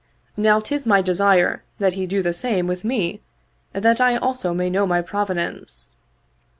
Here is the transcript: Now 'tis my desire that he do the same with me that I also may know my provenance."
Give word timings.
Now 0.35 0.59
'tis 0.59 0.87
my 0.87 1.03
desire 1.03 1.61
that 1.77 1.93
he 1.93 2.07
do 2.07 2.23
the 2.23 2.33
same 2.33 2.65
with 2.65 2.83
me 2.83 3.21
that 3.71 4.01
I 4.01 4.15
also 4.15 4.51
may 4.51 4.67
know 4.67 4.87
my 4.87 4.99
provenance." 5.03 5.91